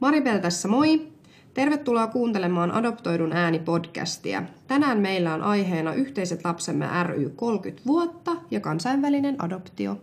[0.00, 1.08] Maribel tässä moi!
[1.54, 4.42] Tervetuloa kuuntelemaan Adoptoidun ääni-podcastia.
[4.66, 9.96] Tänään meillä on aiheena Yhteiset lapsemme ry 30 vuotta ja kansainvälinen adoptio.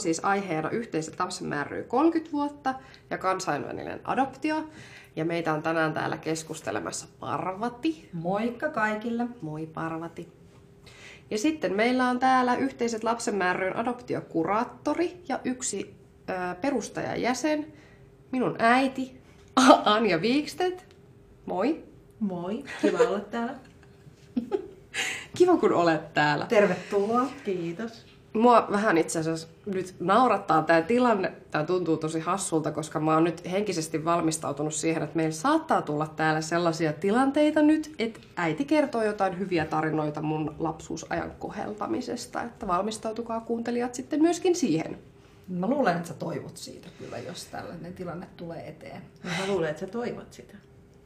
[0.00, 2.74] On siis aiheena yhteiset lapsemme ry 30 vuotta
[3.10, 4.68] ja kansainvälinen adoptio.
[5.16, 8.08] Ja meitä on tänään täällä keskustelemassa Parvati.
[8.12, 9.26] Moikka kaikille.
[9.42, 10.28] Moi Parvati.
[11.30, 15.94] Ja sitten meillä on täällä yhteiset lapsemme ryn adoptiokuraattori ja yksi
[16.30, 17.66] ö, perustajajäsen,
[18.32, 19.20] minun äiti
[19.84, 20.84] Anja Viikstedt.
[21.46, 21.84] Moi.
[22.20, 23.58] Moi, kiva olla täällä.
[25.38, 26.46] Kiva kun olet täällä.
[26.46, 27.26] Tervetuloa.
[27.44, 28.09] Kiitos.
[28.32, 31.32] Mua vähän itse asiassa nyt naurattaa tämä tilanne.
[31.50, 36.06] Tämä tuntuu tosi hassulta, koska mä oon nyt henkisesti valmistautunut siihen, että meillä saattaa tulla
[36.06, 42.42] täällä sellaisia tilanteita nyt, että äiti kertoo jotain hyviä tarinoita mun lapsuusajan koheltamisesta.
[42.42, 44.98] Että valmistautukaa kuuntelijat sitten myöskin siihen.
[45.48, 49.02] Mä luulen, että sä toivot siitä kyllä, jos tällainen tilanne tulee eteen.
[49.24, 50.54] Mä luulen, että sä toivot sitä.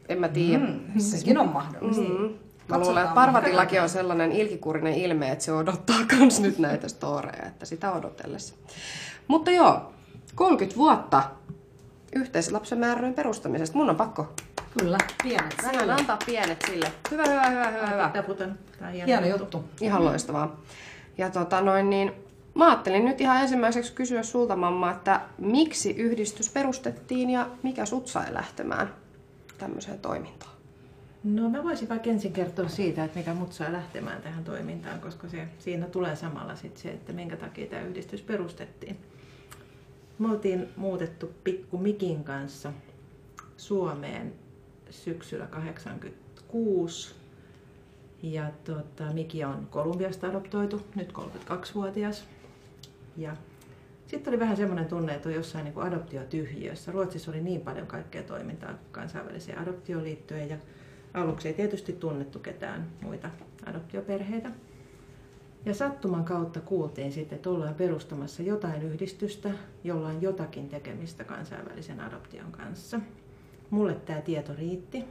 [0.08, 0.64] En mä tiedä.
[0.64, 2.02] Mm, sekin on mahdollista.
[2.02, 2.34] Mm.
[2.68, 7.46] Mä luulen, että Parvatillakin on sellainen ilkikurinen ilme, että se odottaa kans nyt näitä storeja,
[7.46, 8.54] että sitä odotellessa.
[9.28, 9.92] Mutta joo,
[10.34, 11.22] 30 vuotta
[12.14, 13.78] yhteislapsen määrän perustamisesta.
[13.78, 14.32] Mun on pakko
[14.78, 15.54] Kyllä, pienet.
[15.62, 16.92] vähän antaa pienet sille.
[17.10, 18.10] Hyvä, hyvä, hyvä, hyvä, hyvä.
[18.14, 18.58] Taputan.
[18.78, 19.64] Tää on Hieno juttu.
[19.80, 20.60] Ihan loistavaa.
[21.18, 22.12] Ja tota noin niin,
[22.54, 28.06] mä ajattelin nyt ihan ensimmäiseksi kysyä sulta mamma, että miksi yhdistys perustettiin ja mikä sut
[28.06, 28.94] sai lähtemään
[29.58, 30.53] tämmöiseen toimintaan?
[31.24, 35.28] No mä voisin vaikka ensin kertoa siitä, että mikä mut sai lähtemään tähän toimintaan, koska
[35.28, 38.96] se, siinä tulee samalla sit se, että minkä takia tämä yhdistys perustettiin.
[40.18, 42.72] Me oltiin muutettu pikku Mikin kanssa
[43.56, 44.32] Suomeen
[44.90, 47.14] syksyllä 86.
[48.22, 52.24] Ja tota, Miki on Kolumbiasta adoptoitu, nyt 32-vuotias.
[53.16, 53.36] Ja
[54.06, 56.92] sitten oli vähän semmoinen tunne, että on jossain niin adoptiotyhjiössä.
[56.92, 60.56] Ruotsissa oli niin paljon kaikkea toimintaa kansainväliseen adoptioon liittyen ja
[61.14, 63.30] aluksi ei tietysti tunnettu ketään muita
[63.66, 64.50] adoptioperheitä.
[65.64, 69.50] Ja sattuman kautta kuultiin sitten, että ollaan perustamassa jotain yhdistystä,
[69.84, 73.00] jolla on jotakin tekemistä kansainvälisen adoption kanssa.
[73.70, 75.04] Mulle tämä tieto riitti,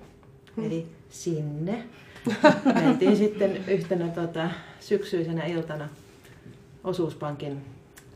[0.58, 1.84] eli sinne.
[2.86, 4.50] Mentiin sitten yhtenä tota,
[4.80, 5.90] syksyisenä iltana
[6.84, 7.62] osuuspankin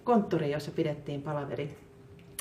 [0.04, 1.78] konttoriin, jossa pidettiin palaveri.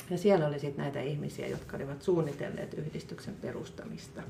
[0.09, 4.23] Ja siellä oli sitten näitä ihmisiä, jotka olivat suunnitelleet yhdistyksen perustamista.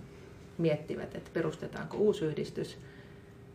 [0.58, 2.78] Miettivät, että perustetaanko uusi yhdistys.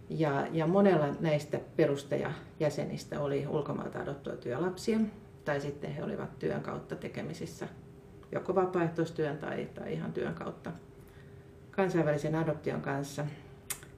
[0.09, 4.99] Ja, ja monella näistä perustajajäsenistä oli ulkomailta adoptoituja lapsia,
[5.45, 7.69] tai sitten he olivat työn kautta tekemisissä,
[8.33, 10.73] joko vapaaehtoistyön tai, tai ihan työn kautta
[11.71, 13.27] kansainvälisen adoption kanssa.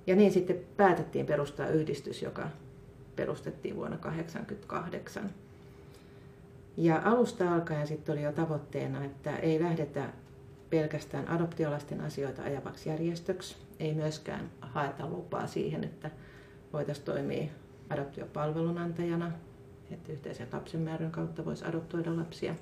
[0.06, 2.48] Ja niin sitten päätettiin perustaa yhdistys, joka
[3.16, 5.30] perustettiin vuonna 1988.
[6.76, 10.08] Ja alusta alkaen sitten oli jo tavoitteena, että ei lähdetä
[10.70, 16.10] pelkästään adoptiolasten asioita ajavaksi järjestöksi, ei myöskään haeta lupaa siihen, että
[16.72, 17.44] voitaisiin toimia
[17.90, 19.32] adoptiopalvelunantajana,
[19.90, 22.54] että yhteisen lapsen määrän kautta voisi adoptoida lapsia,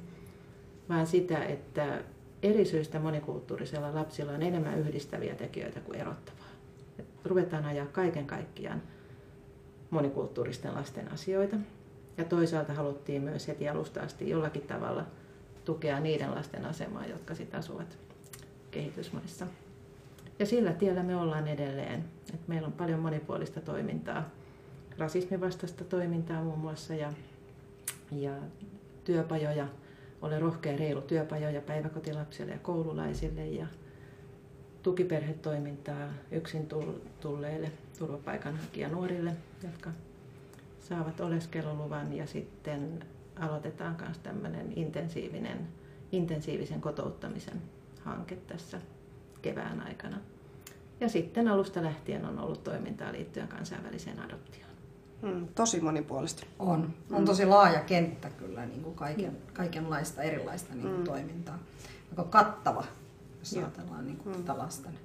[0.88, 2.02] vaan sitä, että
[2.42, 6.48] eri syistä monikulttuurisella lapsilla on enemmän yhdistäviä tekijöitä kuin erottavaa.
[6.98, 8.82] Et ruvetaan ajaa kaiken kaikkiaan
[9.90, 11.56] monikulttuuristen lasten asioita.
[12.16, 15.06] Ja toisaalta haluttiin myös heti alusta asti jollakin tavalla
[15.64, 17.98] tukea niiden lasten asemaa, jotka sitten asuvat
[18.70, 19.46] kehitysmaissa.
[20.38, 22.04] Ja sillä tiellä me ollaan edelleen.
[22.34, 24.30] Et meillä on paljon monipuolista toimintaa,
[24.98, 27.12] rasismin vastaista toimintaa muun muassa ja,
[28.12, 28.32] ja
[29.04, 29.68] työpajoja.
[30.22, 33.66] Olen rohkea reilu työpajoja päiväkotilapsille ja koululaisille ja
[34.82, 36.68] tukiperhetoimintaa yksin
[37.20, 39.90] tulleille turvapaikanhakijanuorille, jotka
[40.80, 43.04] saavat oleskeluluvan ja sitten
[43.40, 45.68] aloitetaan myös tämmöinen intensiivinen,
[46.12, 47.62] intensiivisen kotouttamisen
[48.00, 48.80] hanke tässä
[49.42, 50.20] kevään aikana.
[51.00, 54.72] Ja sitten alusta lähtien on ollut toimintaa liittyen kansainväliseen adoptioon.
[55.22, 56.46] Hmm, tosi monipuolista.
[56.58, 56.94] On.
[57.12, 61.04] On tosi laaja kenttä kyllä niin kuin kaiken, kaikenlaista erilaista niin kuin mm.
[61.04, 61.58] toimintaa.
[62.10, 62.84] Aika kattava,
[63.38, 63.64] jos Joo.
[63.64, 64.42] ajatellaan niin kuin Mm.
[64.42, 64.98] tätä lasten.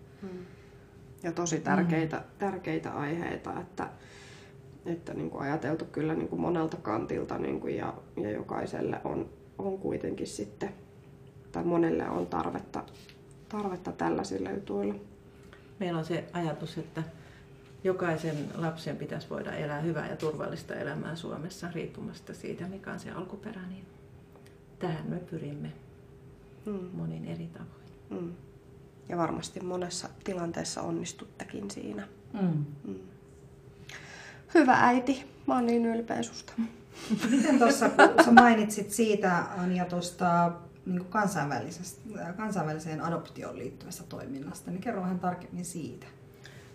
[1.23, 3.89] Ja tosi tärkeitä, tärkeitä aiheita, että,
[4.87, 9.29] että niin kuin ajateltu kyllä niin kuin monelta kantilta niin kuin ja, ja jokaiselle on,
[9.57, 10.69] on kuitenkin sitten,
[11.51, 12.83] tai monelle on tarvetta,
[13.49, 14.95] tarvetta tällaisilla jutuilla.
[15.79, 17.03] Meillä on se ajatus, että
[17.83, 23.11] jokaisen lapsen pitäisi voida elää hyvää ja turvallista elämää Suomessa riippumasta siitä, mikä on se
[23.11, 23.85] alkuperä, niin
[24.79, 25.71] tähän me pyrimme
[26.67, 26.89] Mm.
[26.93, 28.23] monin eri tavoin.
[28.23, 28.33] Mm.
[29.09, 32.07] Ja varmasti monessa tilanteessa onnistuttekin siinä.
[32.33, 32.65] Mm.
[32.83, 32.99] Mm.
[34.53, 36.53] Hyvä äiti, mä oon niin ylpeä susta.
[37.29, 40.51] Miten tuossa, kun sä mainitsit siitä, Anja, tuosta
[40.85, 42.01] niin kansainvälisestä,
[42.37, 46.05] kansainväliseen adoptioon liittyvästä toiminnasta, niin kerro vähän tarkemmin siitä.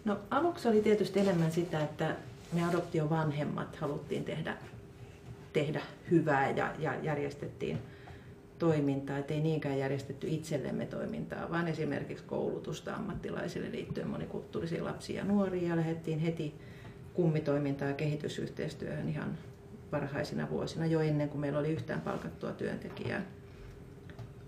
[0.05, 2.17] No aluksi oli tietysti enemmän sitä, että
[2.53, 4.57] me adoptiovanhemmat haluttiin tehdä,
[5.53, 7.79] tehdä hyvää ja, ja järjestettiin
[8.59, 15.69] toimintaa, ettei niinkään järjestetty itsellemme toimintaa, vaan esimerkiksi koulutusta ammattilaisille liittyen monikulttuurisiin lapsiin ja nuoriin
[15.69, 16.55] ja lähdettiin heti
[17.15, 19.39] kummitoimintaa ja kehitysyhteistyöhön ihan
[19.93, 23.23] varhaisina vuosina jo ennen kuin meillä oli yhtään palkattua työntekijää.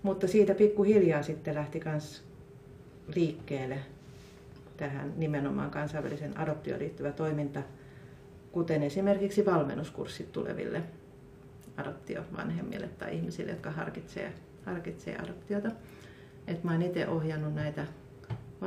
[0.03, 2.23] Mutta siitä pikkuhiljaa sitten lähti myös
[3.15, 3.79] liikkeelle
[4.77, 7.61] tähän nimenomaan kansainvälisen adoptioon liittyvä toiminta,
[8.51, 10.83] kuten esimerkiksi valmennuskurssit tuleville
[11.77, 14.33] adoptiovanhemmille tai ihmisille, jotka harkitsee,
[14.65, 15.71] harkitsee adoptiota.
[16.47, 17.87] Et mä oon itse ohjannut näitä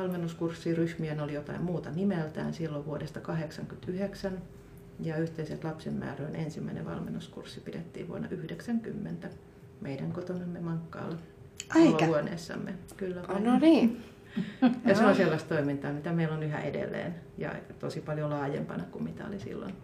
[0.02, 4.32] valmennuskurssiryhmiä, ne oli jotain muuta nimeltään silloin vuodesta 1989
[5.00, 9.28] ja yhteiset lapsenmääräön ensimmäinen valmennuskurssi pidettiin vuonna 1990
[9.80, 11.16] meidän kotonamme Mankkaalla
[11.76, 12.06] Eikä.
[12.06, 12.74] huoneessamme.
[12.96, 13.44] Kyllä Oh, vain.
[13.44, 14.04] no niin.
[14.86, 19.04] Ja se on sellaista toimintaa, mitä meillä on yhä edelleen ja tosi paljon laajempana kuin
[19.04, 19.74] mitä oli silloin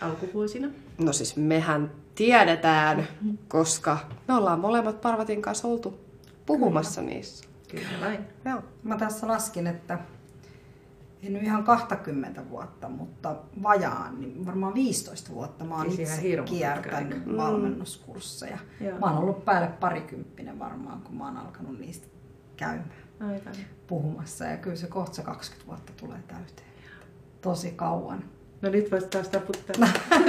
[0.00, 0.68] alkuvuosina.
[0.98, 3.08] No siis mehän tiedetään,
[3.48, 3.98] koska
[4.28, 6.00] me ollaan molemmat Parvatin kanssa oltu
[6.46, 7.44] puhumassa niissä.
[7.76, 8.24] Kyllä vain.
[8.44, 8.62] Joo.
[8.82, 9.98] Mä tässä laskin, että
[11.22, 16.42] en nyt ihan 20 vuotta, mutta vajaan, niin varmaan 15 vuotta mä oon Siis itse
[16.44, 17.26] kiertänyt.
[17.26, 17.36] Mm.
[17.36, 18.58] valmennuskursseja.
[18.80, 18.98] Joo.
[18.98, 22.06] Mä oon ollut päälle parikymppinen varmaan, kun mä oon alkanut niistä
[22.56, 23.54] käymään Aivan.
[23.86, 24.44] puhumassa.
[24.44, 26.68] Ja kyllä se kohta se 20 vuotta tulee täyteen.
[27.40, 28.24] Tosi kauan.
[28.62, 29.88] No nyt voisi taas taputtaa.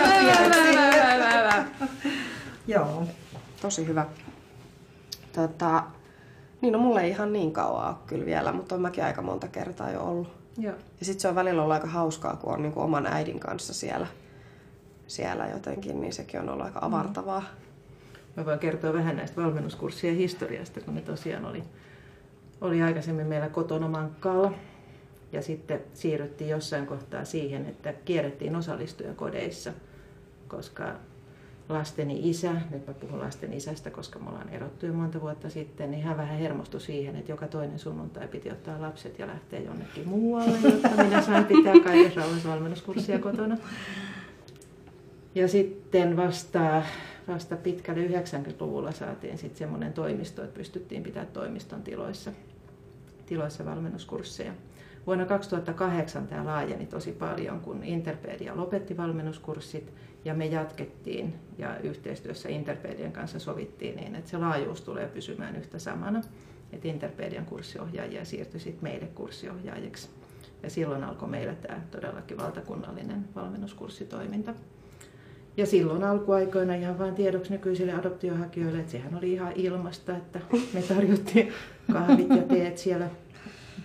[2.67, 3.07] Joo.
[3.61, 4.05] Tosi hyvä.
[5.33, 5.83] Tota,
[6.61, 9.47] niin no mulla ei ihan niin kauan ole kyllä vielä, mutta on mäkin aika monta
[9.47, 10.27] kertaa jo ollut.
[10.57, 10.75] Joo.
[10.99, 14.07] Ja sitten se on välillä ollut aika hauskaa, kun on niin oman äidin kanssa siellä,
[15.07, 17.43] siellä jotenkin, niin sekin on ollut aika avartavaa.
[18.37, 21.63] Mä voin kertoa vähän näistä valmennuskurssien historiasta, kun ne tosiaan oli,
[22.61, 24.51] oli aikaisemmin meillä kotona Mankkaalla.
[25.31, 29.71] Ja sitten siirryttiin jossain kohtaa siihen, että kierrettiin osallistujakodeissa,
[30.47, 30.93] koska
[31.69, 35.91] lasteni isä, nyt mä puhun lasten isästä, koska me ollaan erottu jo monta vuotta sitten,
[35.91, 40.07] niin hän vähän hermostui siihen, että joka toinen sunnuntai piti ottaa lapset ja lähteä jonnekin
[40.07, 43.57] muualle, jotta minä sain pitää kaikessa rauhassa valmennuskurssia kotona.
[45.35, 46.81] Ja sitten vasta,
[47.27, 52.31] vasta pitkälle 90-luvulla saatiin sitten semmoinen toimisto, että pystyttiin pitämään toimiston tiloissa,
[53.25, 54.53] tiloissa valmennuskursseja.
[55.07, 59.93] Vuonna 2008 tämä laajeni tosi paljon, kun Interpedia lopetti valmennuskurssit
[60.25, 65.79] ja me jatkettiin ja yhteistyössä Interpedian kanssa sovittiin niin, että se laajuus tulee pysymään yhtä
[65.79, 66.21] samana.
[66.71, 70.09] Että Interpedian kurssiohjaajia siirtyi sitten meille kurssiohjaajiksi.
[70.63, 74.53] Ja silloin alkoi meillä tämä todellakin valtakunnallinen valmennuskurssitoiminta.
[75.57, 80.39] Ja silloin alkuaikoina ihan vain tiedoksi nykyisille adoptiohakijoille, että sehän oli ihan ilmasta, että
[80.73, 81.53] me tarjottiin
[81.93, 83.09] kahvit ja teet siellä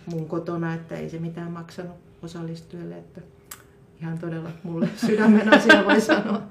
[0.06, 3.20] mun kotona, että ei se mitään maksanut osallistujille, että
[4.00, 6.42] ihan todella mulle sydämen asia voi sanoa.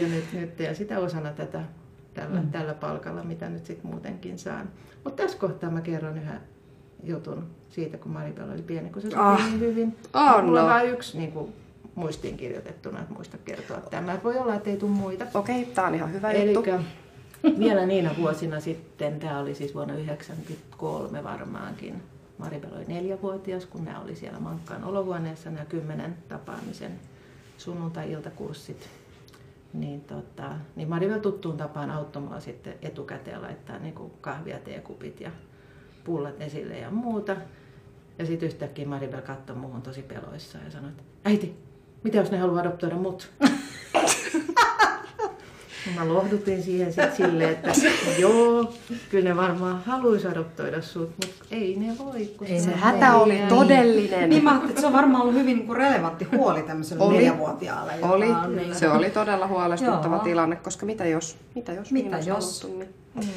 [0.00, 1.60] Ja nyt, nyt teen sitä osana tätä
[2.14, 2.50] tällä, mm.
[2.50, 4.68] tällä palkalla, mitä nyt sitten muutenkin saan.
[5.04, 6.40] Mutta tässä kohtaa mä kerron yhden
[7.04, 9.46] jutun siitä, kun Maribel oli pieni, kun se sopii Ah.
[9.46, 9.96] niin hyvin.
[10.14, 10.72] Oh, Mulla on no.
[10.74, 11.52] vain yksi niin kuin,
[11.94, 14.18] muistiin kirjoitettuna, että muista kertoa tämä.
[14.24, 15.26] Voi olla, että ei tule muita.
[15.34, 16.48] Okei, tää on ihan hyvä juttu.
[16.48, 16.80] Elikkä
[17.58, 22.02] vielä niinä vuosina sitten, tämä oli siis vuonna 1993 varmaankin,
[22.38, 27.00] Maribel oli neljävuotias, kun nämä oli siellä Mankkaan olohuoneessa, nämä kymmenen tapaamisen
[27.58, 28.88] sunnuntai-iltakurssit.
[29.72, 35.20] Niin, tota, niin Maribel tuttuun tapaan auttoi mua sitten etukäteen laittaa niin kuin kahvia, teekupit
[35.20, 35.30] ja
[36.04, 37.36] pullat esille ja muuta.
[38.18, 41.56] Ja sitten yhtäkkiä Maribel katsoi muuhun tosi peloissaan ja sanoi, että äiti,
[42.02, 43.30] mitä jos ne haluaa adoptoida mut?
[45.94, 47.72] Mä lohdutin siihen sitten silleen, että
[48.18, 48.72] joo,
[49.10, 52.26] kyllä ne varmaan haluaisi adoptoida sut, mutta ei ne voi.
[52.36, 53.48] Kun Ei Se hätä oli Niin.
[53.48, 54.30] todellinen.
[54.30, 57.14] Niin mä ajattelin, että se on varmaan ollut hyvin niin kuin relevantti huoli tämmöiselle Oli.
[57.16, 57.92] neljävuotiaalle.
[58.02, 58.30] Oli.
[58.30, 60.24] on niin- Se oli todella huolestuttava Joo.
[60.24, 62.62] tilanne, koska mitä jos, mitä jos Mitä niin jos?
[62.62, 62.94] haluttu, niin...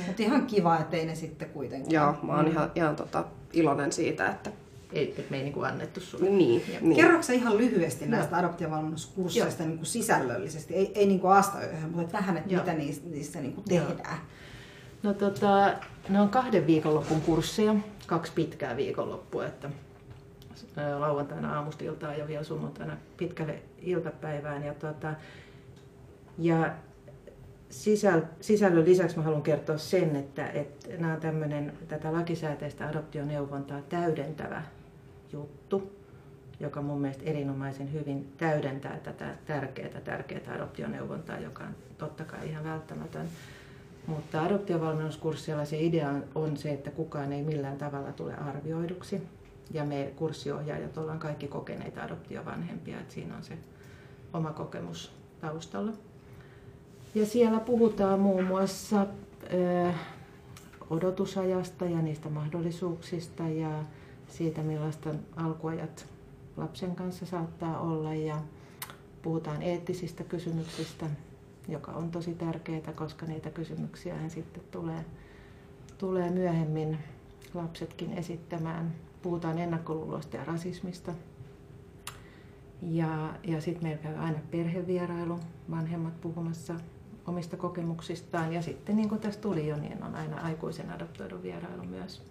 [0.08, 1.92] Mutta ihan kiva, ettei ne sitten kuitenkaan.
[1.92, 4.50] Joo, mä oon ihan, ihan tota, iloinen siitä, että
[4.94, 6.30] Ei, et me ei niinku annettu sulle.
[6.30, 6.96] niin, niin.
[6.96, 12.18] Kerroksä sä ihan lyhyesti näistä adoptiovalmennuskursseista niin kuin sisällöllisesti, ei, ei niin kuin aastayöhön, mutta
[12.18, 12.64] vähän, että Joo.
[12.64, 14.18] mitä niissä, niissä niin kuin tehdään.
[15.04, 15.74] No tota,
[16.10, 17.76] ne on kahden viikonlopun kursseja,
[18.08, 19.70] kaksi pitkää viikonloppua, että
[21.00, 24.64] lauantaina aamusta iltaan ja vielä sunnuntaina pitkälle iltapäivään.
[24.64, 25.14] Ja, tuota,
[26.38, 26.74] ja
[27.70, 33.82] sisäl, sisällön lisäksi mä haluan kertoa sen, että, että nämä on tämmöinen tätä lakisääteistä adoptioneuvontaa
[33.82, 34.64] täydentävä
[35.34, 35.92] juttu,
[36.60, 42.64] joka mun mielestä erinomaisen hyvin täydentää tätä tärkeää, tärkeää adoptioneuvontaa, joka on totta kai ihan
[42.64, 43.28] välttämätön.
[44.08, 49.22] Mutta adoptiovalmennuskurssilla se idea on se, että kukaan ei millään tavalla tule arvioiduksi.
[49.74, 53.58] Ja me kurssiohjaajat ollaan kaikki kokeneita adoptiovanhempia, että siinä on se
[54.34, 55.12] oma kokemus
[55.42, 55.92] taustalla.
[57.16, 59.08] Ja siellä puhutaan muun muassa
[60.90, 63.84] odotusajasta ja niistä mahdollisuuksista ja
[64.32, 66.06] siitä, millaista alkuajat
[66.58, 68.14] lapsen kanssa saattaa olla.
[68.14, 68.42] Ja
[69.22, 71.06] puhutaan eettisistä kysymyksistä,
[71.68, 75.06] joka on tosi tärkeää, koska niitä kysymyksiä sitten tulee,
[75.98, 76.98] tulee myöhemmin
[77.54, 78.96] lapsetkin esittämään.
[79.22, 81.14] Puhutaan ennakkoluuloista ja rasismista.
[82.82, 85.40] Ja, ja sitten meillä käy aina perhevierailu,
[85.72, 86.76] vanhemmat puhumassa
[87.28, 88.54] omista kokemuksistaan.
[88.54, 92.22] Ja sitten niin kuin tässä tuli jo, niin on aina aikuisen adoptoidun vierailu myös.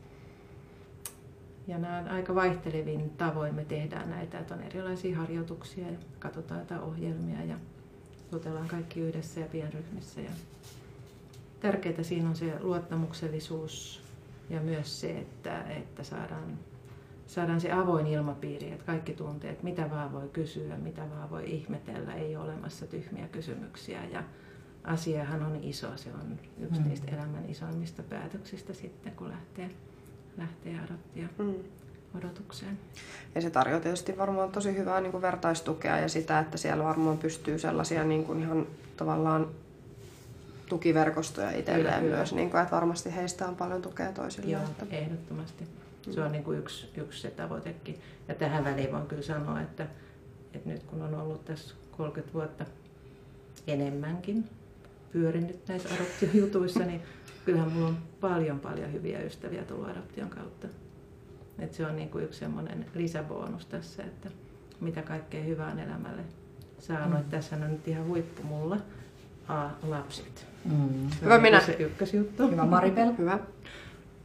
[1.66, 6.60] Ja nämä on aika vaihtelevin tavoin me tehdään näitä, että on erilaisia harjoituksia ja katsotaan
[6.60, 7.56] jotain ohjelmia ja
[8.32, 10.20] jutellaan kaikki yhdessä ja pienryhmissä.
[10.20, 10.30] Ja
[11.60, 14.02] tärkeää siinä on se luottamuksellisuus
[14.50, 16.58] ja myös se, että, että saadaan,
[17.26, 21.50] saadaan se avoin ilmapiiri, että kaikki tuntee, että mitä vaan voi kysyä, mitä vaan voi
[21.50, 24.04] ihmetellä, ei ole olemassa tyhmiä kysymyksiä.
[24.04, 24.24] Ja
[24.84, 26.88] asiahan on iso, se on yksi mm.
[26.88, 29.70] niistä elämän isoimmista päätöksistä sitten, kun lähtee,
[30.36, 31.24] lähtee adoptio.
[31.38, 31.54] Mm
[32.18, 32.78] odotukseen.
[33.34, 37.18] Ja se tarjoaa tietysti varmaan tosi hyvää niin kuin vertaistukea ja sitä, että siellä varmaan
[37.18, 39.48] pystyy sellaisia niin kuin ihan tavallaan
[40.68, 44.50] tukiverkostoja itselleen kyllä, myös, niin kuin, että varmasti heistä on paljon tukea toisille.
[44.50, 44.96] Joo, että...
[44.96, 45.64] ehdottomasti.
[46.10, 48.00] Se on niin kuin yksi, yksi se tavoitekin.
[48.28, 49.86] Ja tähän väliin voin kyllä sanoa, että,
[50.54, 52.64] että nyt kun on ollut tässä 30 vuotta
[53.66, 54.48] enemmänkin
[55.12, 57.02] pyörinyt näissä adoptiojutuissa, niin
[57.44, 60.68] kyllähän mulla on paljon paljon hyviä ystäviä tullut adoption kautta.
[61.58, 64.30] Et se on niin kuin yksi semmoinen lisäbonus tässä, että
[64.80, 66.22] mitä kaikkea hyvää elämälle
[66.78, 67.24] saanut.
[67.24, 67.30] Mm.
[67.30, 68.76] Tässä on nyt ihan huippu mulla.
[69.48, 70.46] A, lapset.
[70.64, 71.10] Mm.
[71.22, 71.60] Hyvä minä.
[71.60, 72.48] Se ykkösjuttu.
[72.50, 73.12] Hyvä Maribel.
[73.18, 73.38] Hyvä.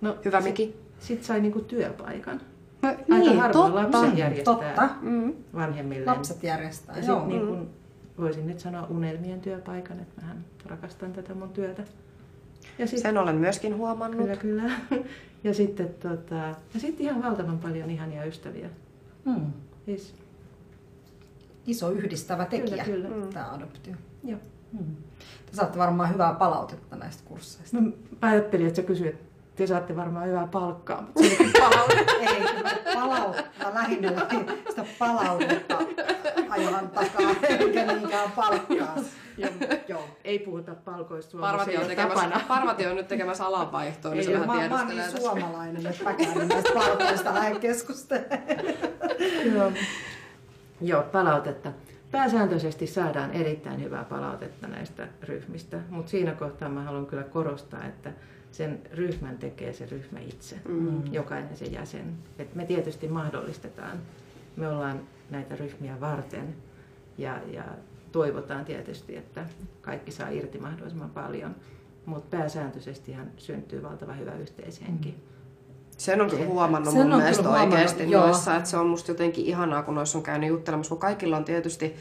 [0.01, 0.75] No, hyvä Miki.
[0.99, 2.41] Sitten sai niinku työpaikan.
[2.81, 4.89] No, Aika niin, harvoin totta, lapset järjestää totta.
[5.01, 5.33] Mm.
[5.55, 6.05] vanhemmille.
[6.05, 7.19] Lapset järjestää, ja joo.
[7.19, 7.69] Sit niin kun,
[8.17, 11.83] voisin nyt sanoa unelmien työpaikan, että mähän rakastan tätä mun työtä.
[12.77, 14.21] Ja sit, Sen olen myöskin huomannut.
[14.21, 14.71] Kyllä, kyllä.
[15.43, 16.35] Ja sitten tota,
[16.73, 18.69] ja sit ihan valtavan paljon ihania ystäviä.
[19.25, 19.53] Mm.
[19.85, 20.15] Siis.
[21.67, 23.27] Iso yhdistävä tekijä kyllä, kyllä.
[23.27, 23.95] tämä adoptio.
[24.23, 24.39] Joo.
[24.71, 24.95] Mm.
[25.45, 27.81] Te saatte varmaan hyvää palautetta näistä kursseista.
[27.81, 27.91] Mä
[28.21, 29.25] ajattelin, että sä kysyit, että
[29.55, 32.13] te saatte varmaan hyvää palkkaa, mutta se palautetta.
[32.13, 32.43] Ei,
[32.95, 34.11] palautetta lähinnä
[34.69, 35.77] sitä palautetta
[36.49, 38.95] ajan takaa, eikä niinkään palkkaa.
[39.37, 39.49] Joo,
[39.87, 44.69] joo, ei puhuta palkoista Parvati on, tekemässä, Parvati on nyt tekemässä alanvaihtoa, niin se vähän
[44.69, 47.59] mä, mä niin suomalainen, että mäkään näistä palkoista lähde
[49.55, 49.71] joo.
[50.81, 51.71] joo, palautetta.
[52.11, 58.11] Pääsääntöisesti saadaan erittäin hyvää palautetta näistä ryhmistä, mutta siinä kohtaa mä haluan kyllä korostaa, että
[58.55, 61.13] sen ryhmän tekee se ryhmä itse, mm.
[61.13, 62.13] jokainen se jäsen.
[62.39, 63.97] Et me tietysti mahdollistetaan,
[64.55, 66.55] me ollaan näitä ryhmiä varten
[67.17, 67.63] ja, ja
[68.11, 69.45] toivotaan tietysti, että
[69.81, 71.55] kaikki saa irti mahdollisimman paljon,
[72.05, 75.09] mutta pääsääntöisestihan syntyy valtava hyvä yhteishenki.
[75.09, 75.35] Mm.
[75.97, 79.83] Sen on kyllä huomannut Sen mun mielestä oikeasti noissa, että se on musta jotenkin ihanaa,
[79.83, 81.95] kun noissa on käynyt juttelemassa, kun kaikilla on tietysti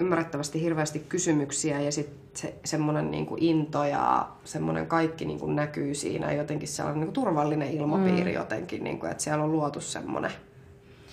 [0.00, 5.56] ymmärrettävästi hirveästi kysymyksiä ja sitten se, semmoinen niin kuin into ja semmoinen kaikki niin kuin
[5.56, 8.34] näkyy siinä jotenkin sellainen niin kuin turvallinen ilmapiiri mm.
[8.34, 10.30] jotenkin, niin kuin, että siellä on luotu semmoinen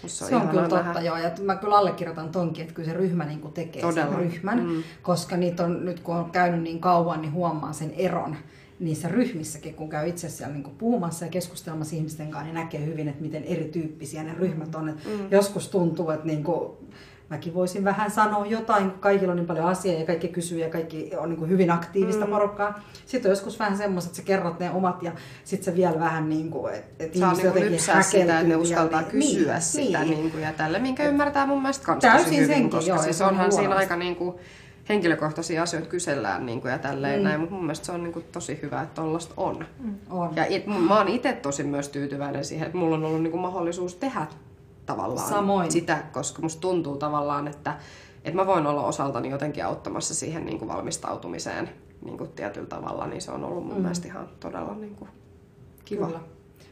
[0.07, 1.01] se on, se on kyllä totta, nähdä.
[1.01, 1.17] joo.
[1.17, 4.11] Ja mä kyllä allekirjoitan tonkin, että kyllä se ryhmä niin kuin tekee Todella.
[4.11, 4.63] sen ryhmän.
[4.63, 4.83] Mm.
[5.01, 8.35] Koska niitä on, nyt kun on käynyt niin kauan, niin huomaa sen eron
[8.79, 13.07] niissä ryhmissäkin, kun käy itse siellä niin puhumassa ja keskustelemassa ihmisten kanssa, niin näkee hyvin,
[13.07, 14.89] että miten erityyppisiä ne ryhmät on.
[14.89, 15.27] Et mm.
[15.31, 16.71] Joskus tuntuu, että niin kuin,
[17.31, 20.69] mäkin voisin vähän sanoa jotain, kun kaikilla on niin paljon asiaa ja kaikki kysyy ja
[20.69, 22.31] kaikki on niin kuin hyvin aktiivista mm.
[22.31, 22.79] porukkaa.
[23.05, 25.11] Sitten on joskus vähän semmoista, että sä kerrot ne omat ja
[25.43, 29.01] sitten sä vielä vähän niin kuin, että et ihmiset niin jotenkin sitä, että ne uskaltaa
[29.01, 30.11] niin, kysyä niin, sitä niin.
[30.11, 33.21] Niin kuin, ja tälle, minkä ymmärtää mun mielestä kans tosi hyvin, senkin, koska joo, siis
[33.21, 34.35] onhan siinä aika niin kuin,
[34.89, 37.23] henkilökohtaisia asioita kysellään niin kuin, ja tälleen mm.
[37.23, 39.65] näin, mutta mun mielestä se on niin kuin, tosi hyvä, että tollasta on.
[39.79, 39.95] Mm.
[40.09, 40.35] on.
[40.35, 43.41] Ja it, mä oon itse tosi myös tyytyväinen siihen, että mulla on ollut niin kuin,
[43.41, 44.27] mahdollisuus tehdä
[44.91, 45.71] tavallaan Samoin.
[45.71, 47.77] sitä, koska musta tuntuu tavallaan, että,
[48.24, 51.69] että mä voin olla osaltani jotenkin auttamassa siihen niin kuin valmistautumiseen
[52.05, 53.81] niin kuin tietyllä tavalla, niin se on ollut mun mm.
[53.81, 55.10] mielestä ihan todella niin kuin
[55.86, 56.05] kiva.
[56.05, 56.19] Kyllä.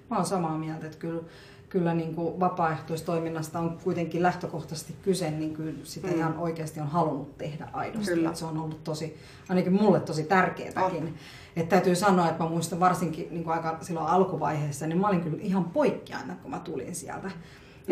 [0.09, 1.21] Mä oon samaa mieltä, että kyllä
[1.69, 6.17] kyllä niin kuin vapaaehtoistoiminnasta on kuitenkin lähtökohtaisesti kyse, niin kyllä sitä mm.
[6.17, 8.11] ihan oikeasti on halunnut tehdä aidosti.
[8.11, 8.33] Kyllä.
[8.33, 9.17] se on ollut tosi,
[9.49, 11.03] ainakin mulle tosi tärkeätäkin.
[11.03, 11.09] Oh.
[11.55, 15.21] Että täytyy sanoa, että mä muistan varsinkin niin kuin aika silloin alkuvaiheessa, niin mä olin
[15.21, 17.31] kyllä ihan poikkeana, kun mä tulin sieltä.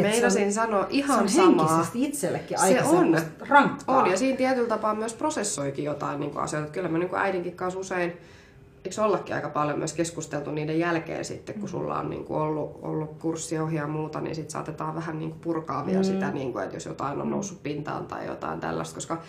[0.01, 1.85] Meinasin sanoa ihan se on samaa.
[1.93, 3.17] itsellekin aika se on.
[3.49, 4.01] rankkaa.
[4.01, 6.71] On, ja siinä tietyllä tapaa myös prosessoikin jotain niin kuin asioita.
[6.71, 8.17] Kyllä mä niin kuin äidinkin kanssa usein
[8.85, 12.79] eikö ollakin aika paljon myös keskusteltu niiden jälkeen sitten, kun sulla on niin kuin ollut,
[12.81, 16.03] ollut kurssiohja ja muuta, niin sitten saatetaan vähän niin kuin purkaa vielä mm.
[16.03, 19.21] sitä, niin kuin, että jos jotain on noussut pintaan tai jotain tällaista, koska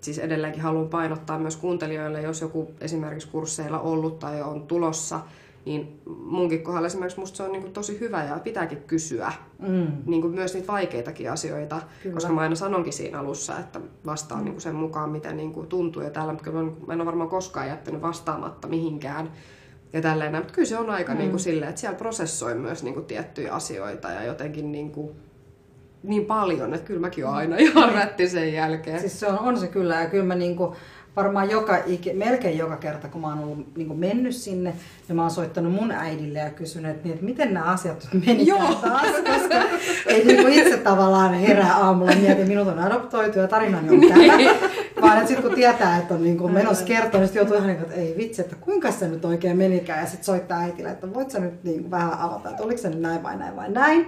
[0.00, 5.20] siis edelleenkin haluan painottaa myös kuuntelijoille, jos joku esimerkiksi kursseilla ollut tai on tulossa,
[5.66, 9.86] niin munkin kohdalla esimerkiksi musta se on niin tosi hyvä ja pitääkin kysyä mm.
[10.06, 12.14] niin kuin myös niitä vaikeitakin asioita, kyllä.
[12.14, 14.44] koska mä aina sanonkin siinä alussa, että vastaan mm.
[14.44, 16.02] niin kuin sen mukaan, miten niin kuin tuntuu.
[16.02, 19.32] Ja täällä kyllä mä en ole varmaan koskaan jättänyt vastaamatta mihinkään
[19.92, 20.34] ja tälleen.
[20.36, 21.18] Mutta kyllä se on aika mm.
[21.18, 25.16] niin kuin silleen, että siellä prosessoi myös niin kuin tiettyjä asioita ja jotenkin niin kuin
[26.02, 29.00] niin paljon, että kyllä mäkin olen aina ihan rätti sen jälkeen.
[29.00, 30.76] Siis se on, on se kyllä ja kyllä mä niin kuin
[31.16, 31.78] varmaan joka,
[32.14, 34.74] melkein joka kerta, kun mä oon ollut, niin mennyt sinne,
[35.08, 38.46] ja mä oon soittanut mun äidille ja kysynyt, niin, että miten nämä asiat meni
[38.82, 39.54] taas, koska
[40.06, 44.08] ei niin kuin itse tavallaan herää aamulla ja mieti, minut on adoptoitu ja tarinani on
[44.08, 44.22] tämä.
[45.00, 47.78] Vaan että sitten kun tietää, että on niin kuin menossa kertoa, niin joutuu ihan niin
[47.78, 50.00] kuin, että ei vitsi, että kuinka se nyt oikein menikään.
[50.00, 52.88] Ja sitten soittaa äitille, että voit sä nyt niin kuin vähän avata, että oliko se
[52.88, 54.06] nyt näin vai näin vai näin.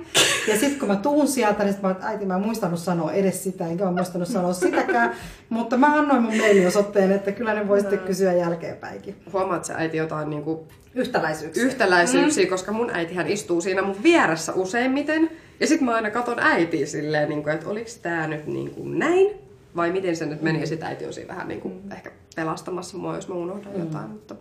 [0.49, 3.67] Ja sitten kun mä tuun sieltä, niin mä, äiti, mä en muistanut sanoa edes sitä,
[3.67, 5.13] enkä mä muistanut sanoa sitäkään.
[5.49, 9.17] Mutta mä annoin mun mailiosoitteen, että kyllä ne voi sitten kysyä jälkeenpäinkin.
[9.33, 10.61] Huomaat sä äiti jotain niin kuin
[10.95, 11.65] Yhtäläisyyksiä.
[11.65, 12.51] Yhtäläisyyksiä, mm.
[12.51, 15.31] koska mun äitihän istuu siinä mun vieressä useimmiten.
[15.61, 18.99] Ja sitten mä aina katon äitiä silleen, niin kuin, että oliko tämä nyt niin kuin
[18.99, 19.37] näin
[19.77, 20.61] vai miten se nyt meni.
[20.61, 21.93] Ja sitten äiti on siinä vähän niin kuin mm.
[21.93, 23.81] ehkä pelastamassa mua, jos mä unohdan mm.
[23.81, 24.11] jotain.
[24.11, 24.35] Mutta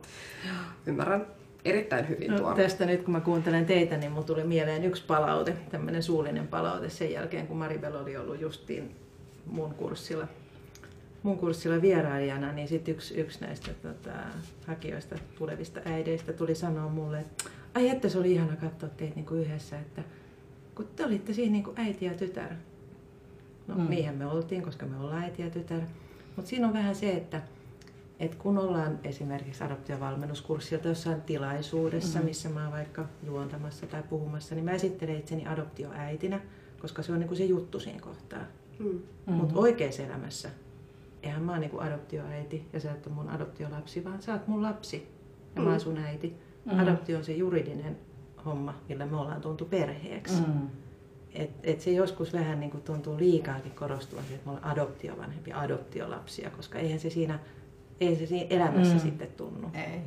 [0.86, 1.26] ymmärrän
[1.66, 5.54] erittäin hyvin no, Tästä nyt kun mä kuuntelen teitä, niin mun tuli mieleen yksi palaute,
[5.72, 8.96] tämmöinen suullinen palaute sen jälkeen, kun Maribel oli ollut justiin
[9.46, 10.28] mun kurssilla
[11.28, 14.12] mun kurssilla vierailijana, niin sitten yksi, yksi näistä tota,
[14.68, 17.44] hakijoista, tulevista äideistä tuli sanoa mulle, että
[17.76, 20.04] ai että se oli ihana katsoa teitä niin kuin yhdessä, että
[20.76, 22.54] kun te olitte siinä niin kuin äiti ja tytär.
[23.68, 23.90] No mm.
[23.90, 25.82] niinhän me oltiin, koska me ollaan äiti ja tytär.
[26.36, 27.42] Mutta siinä on vähän se, että
[28.20, 32.30] et kun ollaan esimerkiksi adoptiovalmennuskurssilta jossain tilaisuudessa, mm-hmm.
[32.30, 36.40] missä mä oon vaikka juontamassa tai puhumassa, niin mä esittelen itseni adoptioäitinä,
[36.82, 38.44] koska se on niin kuin se juttu siinä kohtaa.
[38.80, 39.34] Mm-hmm.
[39.34, 40.50] Mutta oikeassa elämässä
[41.24, 44.64] eihän mä oon niinku adoptioäiti ja sä et ole mun adoptiolapsi, vaan sä oot mun
[44.64, 45.08] lapsi
[45.56, 45.66] ja mm.
[45.66, 46.36] mä oon sun äiti.
[46.66, 46.80] Mm.
[46.80, 47.98] Adoptio on se juridinen
[48.46, 50.42] homma, millä me ollaan tuntu perheeksi.
[50.42, 50.68] Mm.
[51.34, 56.80] Et, et se joskus vähän niin tuntuu liikaakin korostua, että me ollaan adoptiovanhempi, adoptiolapsia, koska
[56.80, 57.40] eihän se siinä,
[58.00, 59.00] ei se siinä elämässä mm.
[59.00, 59.72] sitten tunnu.
[59.74, 60.02] Ei.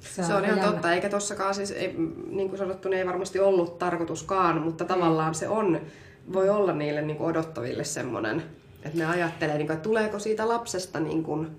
[0.00, 1.94] Se on, se on ihan totta, eikä tossakaan siis, ei,
[2.30, 5.80] niin kuin sanottu, niin ei varmasti ollut tarkoituskaan, mutta tavallaan se on,
[6.32, 8.42] voi olla niille niin kuin odottaville semmoinen
[8.82, 11.50] että ne ajattelee, niin että tuleeko siitä lapsesta niin kuin,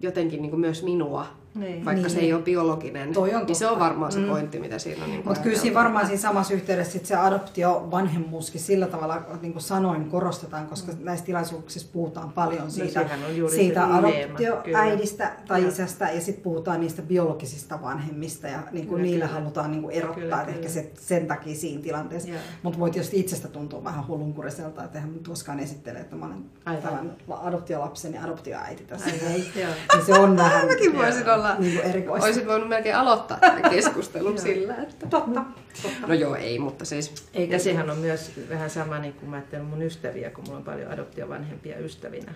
[0.00, 1.26] jotenkin niin kuin myös minua
[1.56, 1.84] niin.
[1.84, 2.10] Vaikka niin.
[2.10, 4.26] se ei ole biologinen, Toi on niin se on varmaan se mm.
[4.26, 4.62] pointti, mm.
[4.62, 5.10] mitä siinä on.
[5.10, 9.52] Niin Mutta kyllä siinä varmaan siinä samassa yhteydessä sit se adoptio vanhemmuuskin sillä tavalla, niin
[9.52, 10.98] kuin sanoin, korostetaan, koska mm.
[11.04, 15.68] näissä tilaisuuksissa puhutaan paljon siitä, no, siitä adoptioäidistä tai ja.
[15.68, 19.40] isästä ja sitten puhutaan niistä biologisista vanhemmista ja niin kuin niillä kyllä.
[19.40, 20.56] halutaan niin kuin erottaa, kyllä, että kyllä.
[20.56, 22.28] ehkä se, sen takia siinä tilanteessa.
[22.62, 27.16] Mutta voi tietysti itsestä tuntua vähän hullunkuriselta, että eihän koskaan esittele, että mä olen tämän
[27.28, 29.10] adoptiolapsen ja adoptioäiti tässä.
[29.10, 30.66] Ei, niin se on vähän...
[30.76, 32.26] Mäkin voisin olla olla niin erikoista.
[32.26, 35.06] Olisit voinut melkein aloittaa tämän keskustelun sillä, että...
[35.06, 35.44] Totta.
[36.06, 37.28] No joo, ei, mutta siis...
[37.34, 40.58] Eikä ja sehän on myös vähän sama, niin kuin mä ajattelen mun ystäviä, kun mulla
[40.58, 42.34] on paljon adoptiovanhempia ystävinä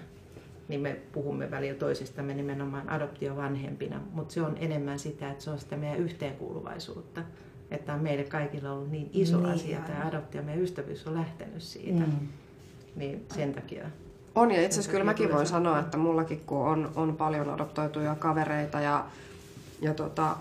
[0.70, 5.58] niin me puhumme välillä toisistamme nimenomaan adoptiovanhempina, mutta se on enemmän sitä, että se on
[5.58, 7.22] sitä meidän yhteenkuuluvaisuutta.
[7.70, 11.62] Että on meille kaikilla ollut niin iso niin, asia, tämä adoptio, meidän ystävyys on lähtenyt
[11.62, 12.00] siitä.
[12.00, 12.28] Mm.
[12.96, 13.84] Niin sen takia
[14.34, 18.14] on ja itse asiassa kyllä mäkin voin sanoa, että mullakin kun on, on paljon adoptoituja
[18.14, 19.04] kavereita ja,
[19.80, 20.36] ja tota,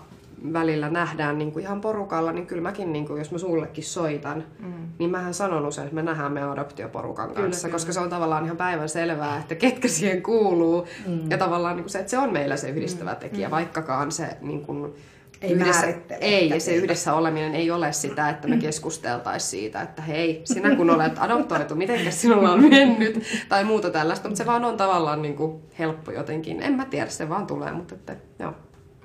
[0.52, 4.44] välillä nähdään niin kuin ihan porukalla, niin kyllä mäkin, niin kuin, jos mä sullekin soitan,
[4.58, 4.72] mm.
[4.98, 7.94] niin mähän sanon usein, että me nähdään meidän adoptioporukan kanssa, kyllä, koska kyllä.
[7.94, 10.86] se on tavallaan ihan päivän selvää, että ketkä siihen kuuluu.
[11.06, 11.30] Mm.
[11.30, 13.50] Ja tavallaan niin kuin se, että se on meillä se yhdistävä tekijä, mm.
[13.50, 14.94] vaikkakaan se niin kuin,
[15.42, 15.86] ei yhdessä,
[16.20, 20.76] Ei, ja se yhdessä oleminen ei ole sitä, että me keskusteltaisiin siitä, että hei, sinä
[20.76, 25.22] kun olet adoptoitu, miten sinulla on mennyt, tai muuta tällaista, mutta se vaan on tavallaan
[25.22, 26.62] niin kuin helppo jotenkin.
[26.62, 28.52] En mä tiedä, se vaan tulee, mutta että, joo,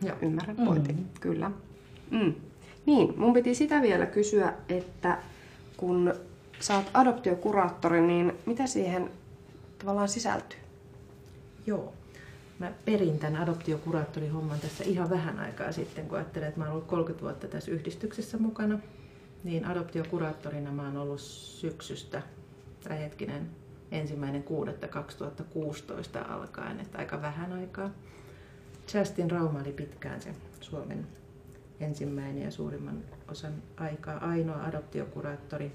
[0.01, 1.05] joo ymmärrän pointin, mm.
[1.19, 1.51] kyllä.
[2.11, 2.33] Mm.
[2.85, 5.17] Niin, mun piti sitä vielä kysyä, että
[5.77, 6.13] kun
[6.59, 9.09] sä oot adoptiokuraattori, niin mitä siihen
[9.79, 10.59] tavallaan sisältyy?
[11.67, 11.93] Joo,
[12.59, 16.87] mä perin tämän adoptiokuraattorihomman tässä ihan vähän aikaa sitten, kun ajattelin, että mä olen ollut
[16.87, 18.79] 30 vuotta tässä yhdistyksessä mukana.
[19.43, 22.21] niin adoptiokuraattorina mä oon ollut syksystä,
[22.83, 23.49] tai hetkinen,
[23.91, 24.43] ensimmäinen
[26.19, 27.89] 6.2016 alkaen, että aika vähän aikaa.
[28.93, 31.07] Justin Rauma oli pitkään se Suomen
[31.79, 35.71] ensimmäinen ja suurimman osan aikaa ainoa adoptiokuraattori.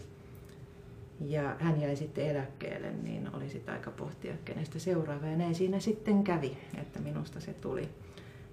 [1.21, 5.27] Ja hän jäi sitten eläkkeelle, niin oli sitten aika pohtia, kenestä seuraava.
[5.27, 7.89] Ja näin siinä sitten kävi, että minusta se tuli.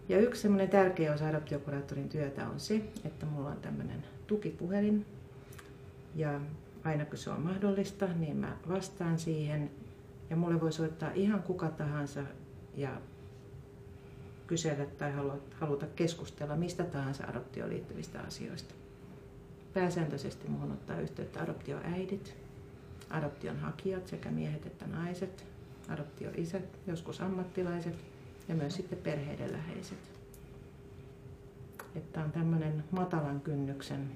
[0.09, 5.05] Ja yksi semmoinen tärkeä osa adoptiokuraattorin työtä on se, että mulla on tämmöinen tukipuhelin.
[6.15, 6.41] Ja
[6.83, 9.71] aina kun se on mahdollista, niin mä vastaan siihen.
[10.29, 12.23] Ja mulle voi soittaa ihan kuka tahansa
[12.75, 13.01] ja
[14.47, 15.11] kysellä tai
[15.59, 18.73] haluta keskustella mistä tahansa adoptioon liittyvistä asioista.
[19.73, 22.35] Pääsääntöisesti muuhun ottaa yhteyttä adoptioäidit,
[23.09, 25.45] adoption hakijat sekä miehet että naiset,
[25.89, 27.95] adoptioisät, joskus ammattilaiset
[28.47, 29.97] ja myös sitten perheiden läheiset.
[31.95, 34.09] Että on tämmöinen matalan kynnyksen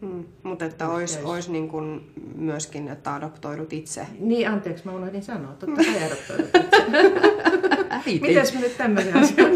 [0.00, 4.06] Mm, mutta että olisi, olisi niin kuin myöskin, että adoptoidut itse.
[4.18, 5.52] Niin, anteeksi, mä unohdin sanoa.
[5.52, 6.86] Totta kai adoptoidut itse.
[8.26, 9.50] Mites me nyt tämmöisen asian?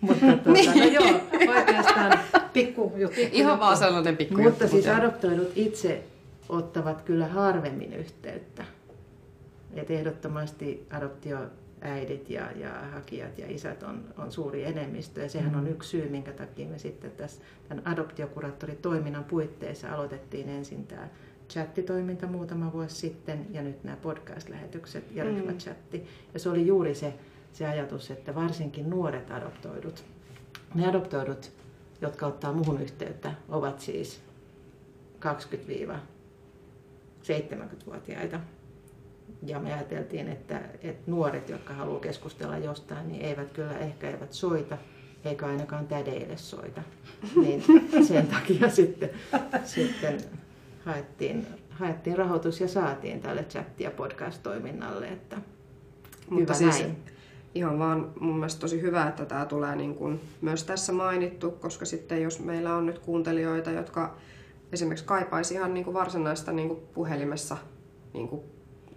[0.00, 0.78] mutta tuota, niin.
[0.78, 1.20] no joo,
[1.56, 2.18] oikeastaan
[2.52, 3.20] pikku juttu.
[3.32, 6.04] Ihan vaan sellainen pikku Mutta juttu, siis adoptoidut itse
[6.48, 8.64] ottavat kyllä harvemmin yhteyttä.
[9.74, 11.38] Et ehdottomasti adoptio
[11.80, 15.22] äidit ja, ja hakijat ja isät on, on suuri enemmistö.
[15.22, 15.70] Ja sehän on mm.
[15.70, 21.08] yksi syy, minkä takia me sitten tässä tämän adoptiokuraattoritoiminnan puitteissa aloitettiin ensin tämä
[21.48, 25.30] chattitoiminta muutama vuosi sitten ja nyt nämä podcast-lähetykset ja mm.
[25.30, 26.06] ryhmächatti.
[26.34, 27.14] Ja se oli juuri se,
[27.52, 30.04] se ajatus, että varsinkin nuoret adoptoidut,
[30.74, 31.52] ne adoptoidut,
[32.00, 34.20] jotka ottaa muuhun yhteyttä, ovat siis
[37.28, 38.40] 20-70-vuotiaita
[39.42, 44.32] ja me ajateltiin, että, että nuoret, jotka haluaa keskustella jostain, niin eivät kyllä ehkä eivät
[44.32, 44.78] soita,
[45.24, 46.82] eikä ainakaan tädeille soita.
[47.42, 47.64] Niin
[48.08, 49.10] sen takia sitten,
[49.64, 50.20] sitten
[50.84, 55.08] haettiin, haettiin rahoitus ja saatiin tälle chatti- ja podcast-toiminnalle.
[55.08, 55.36] Että
[56.30, 56.96] Mutta hyvä siis näin.
[57.54, 61.84] ihan vaan mun mielestä tosi hyvä, että tämä tulee niin kuin myös tässä mainittu, koska
[61.84, 64.16] sitten jos meillä on nyt kuuntelijoita, jotka
[64.76, 67.56] esimerkiksi kaipaisi ihan niin kuin varsinaista niin kuin puhelimessa
[68.14, 68.42] niin kuin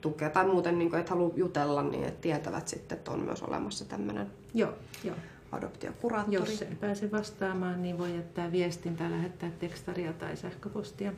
[0.01, 3.43] tukea tai muuten, niin kuin, että haluaa jutella, niin että tietävät sitten, että on myös
[3.43, 5.15] olemassa tämmöinen joo, joo.
[5.51, 6.35] adoptiokuraattori.
[6.35, 11.13] Jos sen pääse vastaamaan, niin voi jättää viestin tai lähettää tekstaria tai sähköpostia.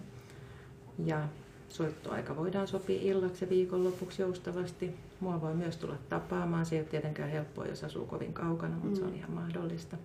[1.06, 1.28] Ja
[1.69, 4.95] soittoaika voidaan sopia illaksi ja viikonlopuksi joustavasti.
[5.19, 6.65] Mua voi myös tulla tapaamaan.
[6.65, 8.95] Se ei ole tietenkään helppoa, jos asuu kovin kaukana, mutta mm.
[8.95, 9.17] se on mm.
[9.17, 9.97] ihan mahdollista.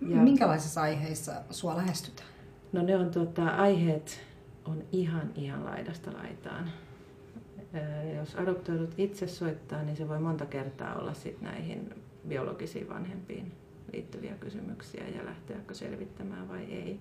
[0.00, 0.16] Ja...
[0.16, 2.35] Minkälaisissa aiheissa sua lähestytään?
[2.72, 4.20] No ne on tuota, aiheet
[4.64, 6.72] on ihan ihan laidasta laitaan
[8.18, 11.94] jos adoptoidut itse soittaa, niin se voi monta kertaa olla sit näihin
[12.28, 13.52] biologisiin vanhempiin
[13.92, 17.00] liittyviä kysymyksiä ja lähteäkö selvittämään vai ei.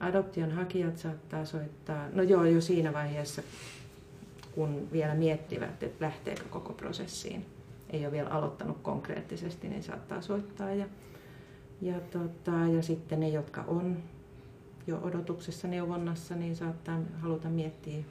[0.00, 3.42] Adoption hakijat saattaa soittaa, no joo, jo siinä vaiheessa,
[4.54, 7.46] kun vielä miettivät, että lähteekö koko prosessiin.
[7.90, 10.72] Ei ole vielä aloittanut konkreettisesti, niin saattaa soittaa.
[10.72, 10.86] Ja,
[11.80, 13.96] ja, tota, ja sitten ne, jotka on
[14.88, 18.04] jo odotuksessa neuvonnassa, niin saattaa haluta miettiä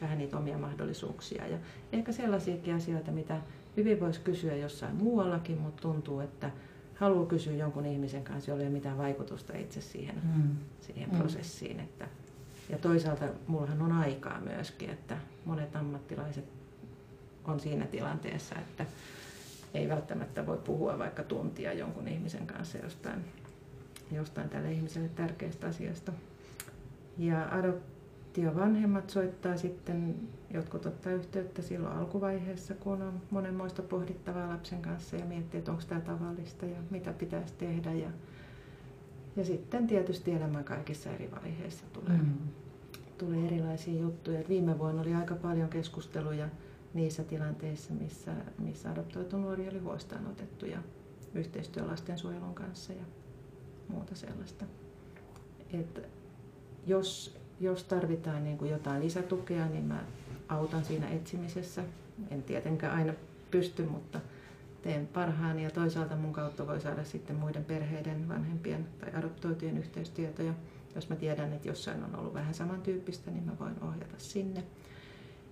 [0.00, 1.46] vähän niitä omia mahdollisuuksia.
[1.46, 1.58] Ja
[1.92, 3.40] ehkä sellaisiakin asioita, mitä
[3.76, 6.50] hyvin voisi kysyä jossain muuallakin, mutta tuntuu, että
[6.94, 10.56] haluaa kysyä jonkun ihmisen kanssa, jolla ei ole mitään vaikutusta itse siihen, mm.
[10.80, 11.18] siihen mm.
[11.18, 11.80] prosessiin.
[11.80, 12.08] Että,
[12.68, 16.44] ja toisaalta mullahan on aikaa myöskin, että monet ammattilaiset
[17.44, 18.86] on siinä tilanteessa, että
[19.74, 23.24] ei välttämättä voi puhua vaikka tuntia jonkun ihmisen kanssa jostain,
[24.12, 26.12] jostain tälle ihmiselle tärkeästä asiasta.
[27.18, 30.14] Ja vanhemmat soittaa sitten,
[30.50, 35.82] jotkut ottaa yhteyttä silloin alkuvaiheessa, kun on monenmoista pohdittavaa lapsen kanssa ja miettii, että onko
[35.88, 37.92] tämä tavallista ja mitä pitäisi tehdä.
[37.92, 38.10] Ja,
[39.36, 42.34] ja sitten tietysti elämän kaikissa eri vaiheissa tulee, mm.
[43.18, 44.40] tulee erilaisia juttuja.
[44.40, 46.48] Et viime vuonna oli aika paljon keskusteluja
[46.94, 50.78] niissä tilanteissa, missä, missä adoptoitu nuori oli huostaanotettu ja
[51.34, 53.04] yhteistyö lastensuojelun kanssa ja
[53.88, 54.64] muuta sellaista.
[55.72, 56.08] Et
[56.86, 60.04] jos jos tarvitaan niin kuin jotain lisätukea, niin mä
[60.48, 61.84] autan siinä etsimisessä.
[62.30, 63.14] En tietenkään aina
[63.50, 64.20] pysty, mutta
[64.82, 70.54] teen parhaani ja toisaalta mun kautta voi saada sitten muiden perheiden, vanhempien tai adoptoitujen yhteystietoja.
[70.94, 74.64] Jos mä tiedän, että jossain on ollut vähän samantyyppistä, niin mä voin ohjata sinne.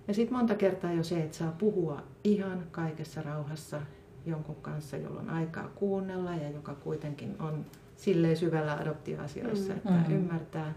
[0.07, 3.81] Ja sitten monta kertaa jo se, että saa puhua ihan kaikessa rauhassa
[4.25, 7.65] jonkun kanssa, jolla on aikaa kuunnella ja joka kuitenkin on
[8.03, 9.77] silleen syvällä adoptioasioissa, mm.
[9.77, 10.15] että mm.
[10.15, 10.73] ymmärtää,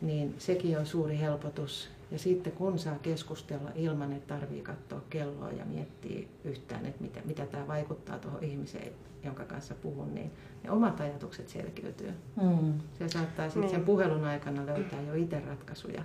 [0.00, 1.90] niin sekin on suuri helpotus.
[2.10, 7.20] Ja sitten kun saa keskustella ilman, että tarvii katsoa kelloa ja miettiä yhtään, että mitä,
[7.24, 8.92] mitä tämä vaikuttaa tuohon ihmiseen,
[9.24, 10.30] jonka kanssa puhun, niin
[10.64, 12.12] ne omat ajatukset selkiytyy.
[12.42, 12.72] Mm.
[12.98, 13.86] Se saattaa sitten sen niin.
[13.86, 16.02] puhelun aikana löytää jo itse ratkaisuja,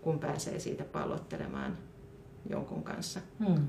[0.00, 1.76] kun pääsee siitä pallottelemaan
[2.50, 3.20] jonkun kanssa.
[3.38, 3.66] Mm.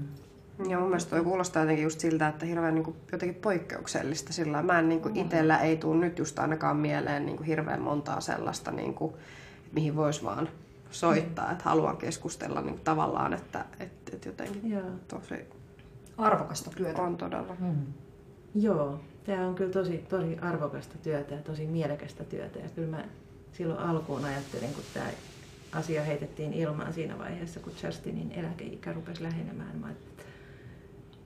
[0.69, 4.61] Ja mun mielestä toi kuulostaa jotenkin just siltä, että hirveän niin kuin, jotenkin poikkeuksellista sillä
[4.61, 8.21] mä en niin kuin, itsellä ei tule nyt just ainakaan mieleen niin kuin, hirveän montaa
[8.21, 9.13] sellaista, niin kuin,
[9.71, 10.49] mihin voisi vaan
[10.91, 11.51] soittaa, mm.
[11.51, 14.89] että haluan keskustella niin kuin, tavallaan, että, että, että jotenkin Joo.
[15.07, 15.35] tosi
[16.17, 17.01] arvokasta työtä.
[17.01, 17.55] On todella.
[17.59, 17.85] Mm.
[18.55, 22.59] Joo, tämä on kyllä tosi, tosi arvokasta työtä ja tosi mielekästä työtä.
[22.59, 23.03] Ja kyllä mä
[23.51, 25.05] silloin alkuun ajattelin, kun tämä
[25.71, 29.79] asia heitettiin ilmaan siinä vaiheessa, kun Justinin eläkeikä rupesi lähenemään.
[29.79, 30.23] Mä että,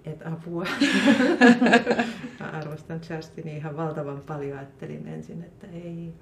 [0.05, 0.65] että apua.
[2.39, 4.57] mä arvostan Justinia ihan valtavan paljon.
[4.57, 6.13] Ajattelin ensin, että ei,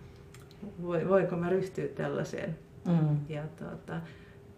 [0.84, 2.58] voiko mä ryhtyä tällaiseen.
[2.88, 3.18] Mm.
[3.30, 4.02] Ja tuota,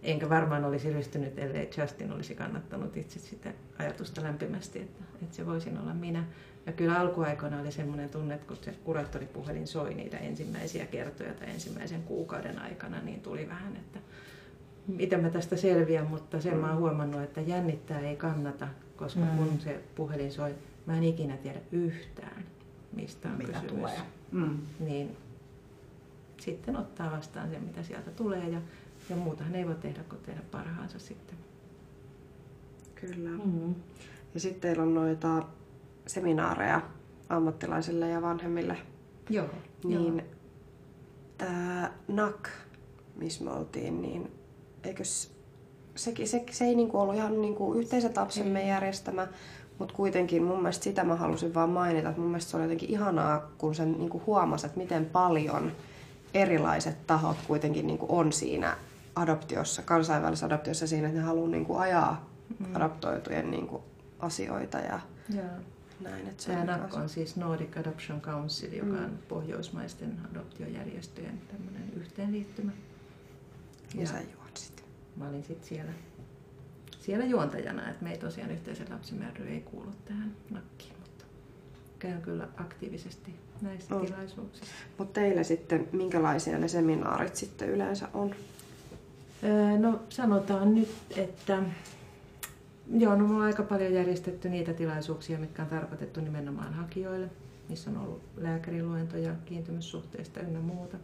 [0.03, 5.45] enkä varmaan olisi ryhtynyt, ellei Justin olisi kannattanut itse sitä ajatusta lämpimästi, että, että se
[5.45, 6.23] voisin olla minä.
[6.65, 11.49] Ja kyllä alkuaikoina oli semmoinen tunne, että kun se kuraattoripuhelin soi niitä ensimmäisiä kertoja tai
[11.49, 13.99] ensimmäisen kuukauden aikana, niin tuli vähän, että
[14.87, 19.37] miten mä tästä selviän, mutta sen mä oon huomannut, että jännittää ei kannata, koska mm.
[19.37, 20.55] kun se puhelin soi,
[20.85, 22.45] mä en ikinä tiedä yhtään,
[22.95, 23.73] mistä on mitä kysymys.
[23.73, 23.99] Tulee.
[24.31, 24.57] Mm.
[24.79, 25.17] Niin
[26.41, 28.61] sitten ottaa vastaan sen, mitä sieltä tulee ja
[29.09, 31.37] ja muutahan ei voi tehdä kuin tehdä parhaansa sitten.
[32.95, 33.29] Kyllä.
[33.29, 33.75] Mm-hmm.
[34.33, 35.43] Ja sitten teillä on noita
[36.07, 36.81] seminaareja
[37.29, 38.77] ammattilaisille ja vanhemmille.
[39.29, 39.49] Joo.
[39.83, 40.23] Niin
[41.37, 42.49] tämä NAK,
[43.15, 44.31] missä me oltiin, niin
[44.83, 45.34] eikös
[45.95, 48.67] sekin, se, se ei niinku ollut ihan niinku yhteiset lapsemme mm.
[48.67, 49.27] järjestämä,
[49.79, 52.89] mutta kuitenkin mun mielestä sitä mä halusin vaan mainita, että mun mielestä se oli jotenkin
[52.89, 55.71] ihanaa, kun sen niinku huomasi, että miten paljon
[56.33, 58.77] erilaiset tahot kuitenkin niinku on siinä
[59.15, 62.29] adoptiossa, kansainvälisessä adoptiossa siinä, että ne haluaa niin kuin ajaa
[62.59, 62.75] mm.
[62.75, 63.83] adoptoitujen niin kuin
[64.19, 64.99] asioita ja
[65.33, 65.49] yeah.
[66.01, 66.27] näin.
[66.27, 69.05] Että se Tämä NAC on siis Nordic Adoption Council, joka mm.
[69.05, 72.71] on pohjoismaisten adoptiojärjestöjen tämmöinen yhteenliittymä.
[73.95, 74.44] Ja, ja.
[75.15, 75.91] Mä olin sitten siellä,
[76.99, 81.25] siellä juontajana, että me ei tosiaan yhteisen lapsimme ei kuulu tähän nakkiin, mutta
[81.99, 84.05] käyn kyllä aktiivisesti näissä on.
[84.05, 84.73] tilaisuuksissa.
[84.97, 88.35] Mutta teillä sitten, minkälaisia ne seminaarit sitten yleensä on?
[89.79, 91.63] No sanotaan nyt, että
[92.97, 97.29] joo, no mulla on aika paljon järjestetty niitä tilaisuuksia, mitkä on tarkoitettu nimenomaan hakijoille,
[97.69, 100.97] missä on ollut lääkäriluentoja kiintymyssuhteista ynnä muuta.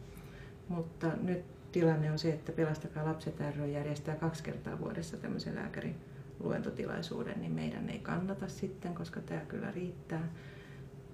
[0.67, 7.41] Mutta nyt tilanne on se, että Pelastakaa lapset ry järjestää kaksi kertaa vuodessa tämmöisen lääkäriluentotilaisuuden,
[7.41, 10.29] niin meidän ei kannata sitten, koska tämä kyllä riittää.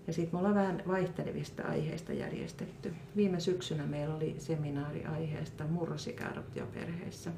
[0.07, 2.93] Ja sitten me ollaan vähän vaihtelevista aiheista järjestetty.
[3.15, 7.31] Viime syksynä meillä oli seminaari aiheesta murrosikäadoptioperheissä.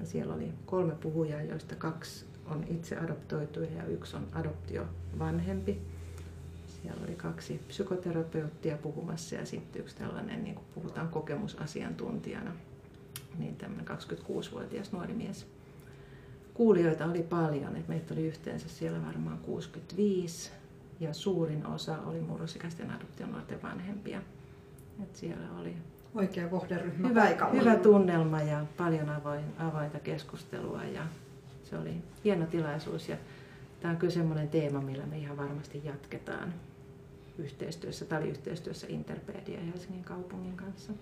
[0.00, 5.80] Ja siellä oli kolme puhujaa, joista kaksi on itse adoptoituja ja yksi on adoptiovanhempi.
[6.82, 12.52] Siellä oli kaksi psykoterapeuttia puhumassa ja sitten yksi tällainen, niin kuin puhutaan kokemusasiantuntijana,
[13.38, 15.46] niin tämmöinen 26-vuotias nuori mies.
[16.54, 20.50] Kuulijoita oli paljon, että meitä oli yhteensä siellä varmaan 65
[21.00, 24.22] ja suurin osa oli murrosikäisten adoptionuorten vanhempia.
[25.02, 25.76] Et siellä oli
[26.14, 27.54] oikea kohderyhmä hyvä, paikalla.
[27.54, 31.02] hyvä tunnelma ja paljon avoin, avointa keskustelua ja
[31.64, 33.16] se oli hieno tilaisuus ja
[33.80, 36.54] tämä on kyllä semmoinen teema, millä me ihan varmasti jatketaan
[37.42, 40.92] yhteistyössä, tai yhteistyössä Interpedia Helsingin kaupungin kanssa.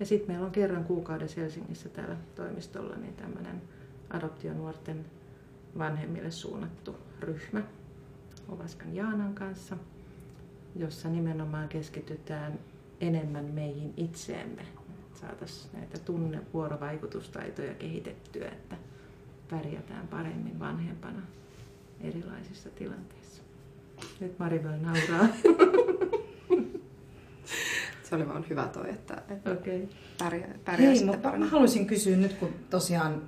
[0.00, 3.62] Ja sitten meillä on kerran kuukaudessa Helsingissä täällä toimistolla niin tämmöinen
[4.10, 5.04] adoptionuorten
[5.78, 7.62] vanhemmille suunnattu ryhmä,
[8.48, 9.76] Ovaskan Jaanan kanssa,
[10.76, 12.58] jossa nimenomaan keskitytään
[13.00, 14.62] enemmän meihin itseemme.
[15.14, 18.76] Saataisiin näitä tunne- vuorovaikutustaitoja kehitettyä, että
[19.50, 21.22] pärjätään paremmin vanhempana
[22.00, 23.42] erilaisissa tilanteissa.
[24.20, 25.28] Nyt Maribel nauraa.
[28.10, 29.86] Se oli vaan hyvä toi, että, että okay.
[30.18, 33.22] pärjää, pärjää Hei, mutta mä haluaisin kysyä nyt, kun tosiaan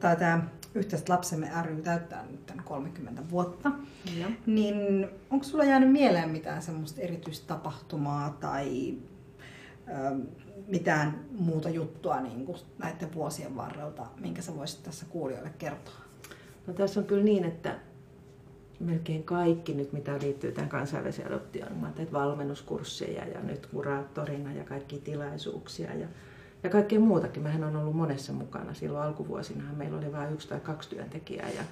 [0.00, 0.42] tämä
[0.74, 3.70] yhteiset lapsemme ry täyttää nyt 30 vuotta,
[4.18, 4.26] ja.
[4.46, 8.94] niin onko sulla jäänyt mieleen mitään semmoista erityistä tapahtumaa tai
[9.88, 10.16] ö,
[10.68, 15.94] mitään muuta juttua niin kuin näiden vuosien varrelta, minkä sä voisit tässä kuulijoille kertoa?
[16.66, 17.78] No tässä on kyllä niin, että
[18.80, 24.64] melkein kaikki nyt, mitä liittyy tähän kansainväliseen adoptioon, mä teet valmennuskursseja ja nyt kuraattorina ja
[24.64, 26.08] kaikki tilaisuuksia ja
[26.62, 27.42] ja kaikkea muutakin.
[27.42, 28.74] Mähän on ollut monessa mukana.
[28.74, 31.62] Silloin alkuvuosinahan meillä oli vain yksi tai kaksi työntekijää ja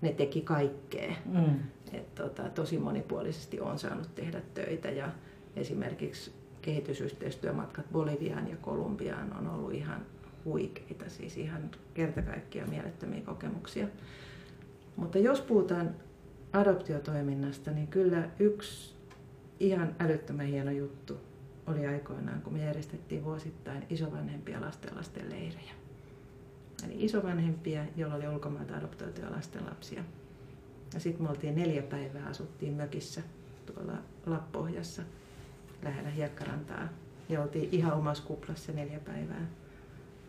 [0.00, 1.12] ne teki kaikkea.
[1.24, 1.56] Mm.
[1.92, 5.08] Et tota, tosi monipuolisesti on saanut tehdä töitä ja
[5.56, 10.06] esimerkiksi kehitysyhteistyömatkat Boliviaan ja Kolumbiaan on ollut ihan
[10.44, 13.88] huikeita, siis ihan kerta kaikkiaan mielettömiä kokemuksia.
[14.96, 15.94] Mutta jos puhutaan
[16.52, 18.94] adoptiotoiminnasta, niin kyllä yksi
[19.60, 21.16] ihan älyttömän hieno juttu
[21.66, 25.72] oli aikoinaan, kun me järjestettiin vuosittain isovanhempia lasten lasten leirejä.
[26.84, 30.04] Eli isovanhempia, joilla oli ulkomailta adoptoituja lasten lapsia.
[30.94, 33.22] Ja sitten me oltiin neljä päivää, asuttiin mökissä
[33.66, 35.02] tuolla Lappohjassa
[35.82, 36.88] lähellä Hiekkarantaa.
[37.28, 39.46] Ja oltiin ihan omassa kuplassa neljä päivää.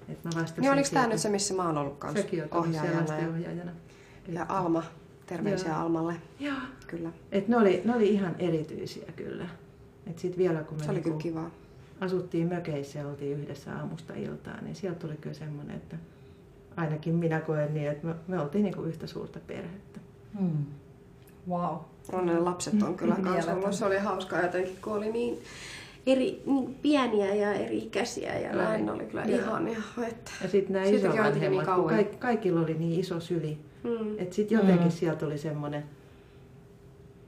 [0.10, 3.19] Et mä niin oliko tämä nyt se, missä mä oon ollut kanssa ohjaajana.
[3.19, 3.71] Ja, ohjaajana.
[4.27, 4.84] ja Alma,
[5.30, 5.80] terveisiä Joo.
[5.80, 6.15] Almalle.
[6.39, 6.56] Joo.
[6.88, 7.10] Kyllä.
[7.32, 9.46] Et ne, oli, ne oli ihan erityisiä kyllä.
[10.08, 11.52] Et sit vielä kun me se oli kyllä niinku kiva.
[12.02, 15.96] asuttiin mökeissä ja oltiin yhdessä aamusta iltaan, niin sieltä tuli kyllä semmoinen, että
[16.76, 20.00] ainakin minä koen niin, että me, me oltiin niinku yhtä suurta perhettä.
[20.39, 20.65] Hmm.
[21.50, 21.76] Wow.
[22.10, 23.74] Ronnen lapset on kyllä kanssa ollut.
[23.74, 25.39] Se oli hauskaa jotenkin, kun oli niin
[26.08, 29.80] eri niin pieniä ja eri ikäisiä ja näin ne oli kyllä ihania.
[30.08, 34.20] Että ja sitten nämä isovanhemmat, niin kaikki, kaikilla oli niin iso syli, mm.
[34.20, 34.92] että sitten jotenkin mm.
[34.92, 35.84] sieltä oli semmoinen,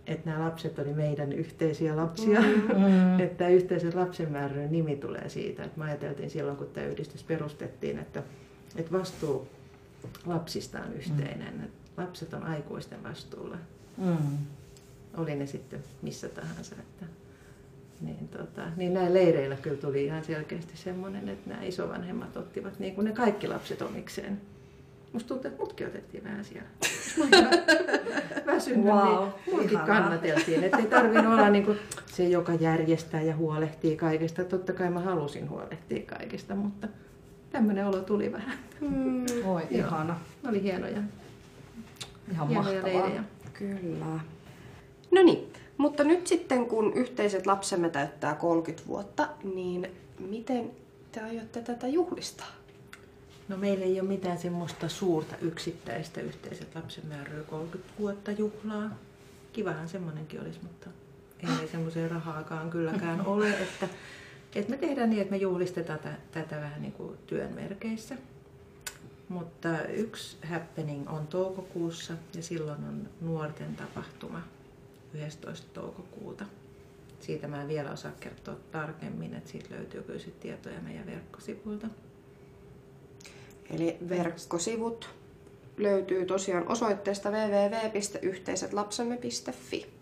[0.07, 2.41] että nämä lapset oli meidän yhteisiä lapsia.
[2.41, 3.19] Mm.
[3.23, 7.99] että tämä yhteisen lapsenmäärän nimi tulee siitä, että me ajateltiin silloin, kun tämä yhdistys perustettiin,
[7.99, 8.23] että,
[8.75, 9.47] että vastuu
[10.25, 11.53] lapsista on yhteinen.
[11.53, 11.67] Mm.
[11.97, 13.57] Lapset on aikuisten vastuulla.
[13.97, 14.37] Mm.
[15.17, 16.75] Oli ne sitten missä tahansa.
[16.79, 17.05] Että
[18.01, 22.95] niin, tota, niin näin leireillä kyllä tuli ihan selkeästi semmoinen, että nämä isovanhemmat ottivat niin
[22.95, 24.41] kuin ne kaikki lapset omikseen.
[25.13, 26.69] Musta tuntuu, että mutkin otettiin vähän siellä.
[28.45, 30.63] Väsynyt, wow, niin muakin kannateltiin.
[30.63, 34.43] Että ei tarvinnut olla niin kuin se, joka järjestää ja huolehtii kaikesta.
[34.43, 36.87] Totta kai mä halusin huolehtia kaikesta, mutta
[37.49, 38.57] tämmöinen olo tuli vähän.
[38.81, 39.25] Mm.
[39.45, 40.19] Oi, ihana.
[40.49, 41.01] Oli hienoja.
[42.31, 43.01] Ihan hienoja mahtavaa.
[43.01, 43.23] Leirejä.
[43.53, 44.19] Kyllä.
[45.11, 49.87] No niin, mutta nyt sitten kun yhteiset lapsemme täyttää 30 vuotta, niin
[50.19, 50.71] miten
[51.11, 52.47] te aiotte tätä juhlistaa?
[53.51, 58.97] No meillä ei ole mitään semmoista suurta yksittäistä yhteiset lapsenmäärää 30 vuotta juhlaa.
[59.53, 60.89] Kivahan semmoinenkin olisi, mutta
[61.61, 63.49] ei semmoiseen rahaakaan kylläkään ole.
[63.49, 63.87] Että,
[64.55, 68.15] että me tehdään niin, että me juhlistetaan tätä, tätä vähän niin kuin työn merkeissä.
[69.29, 74.41] Mutta yksi happening on toukokuussa ja silloin on nuorten tapahtuma
[75.13, 75.67] 11.
[75.73, 76.45] toukokuuta.
[77.19, 81.87] Siitä mä en vielä osaa kertoa tarkemmin, että siitä löytyy kyllä tietoja meidän verkkosivuilta.
[83.71, 85.09] Eli verkkosivut
[85.77, 89.93] löytyy tosiaan osoitteesta www.yhteisetlapsemme.fi.